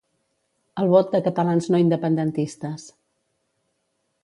[0.83, 2.89] El vot de catalans no independentistes.